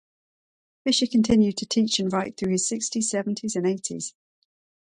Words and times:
Fisher 0.83 1.05
continued 1.05 1.57
to 1.57 1.67
teach 1.67 1.99
and 1.99 2.11
write 2.11 2.35
through 2.35 2.51
his 2.53 2.67
sixties, 2.67 3.11
seventies 3.11 3.55
and 3.55 3.67
eighties. 3.67 4.15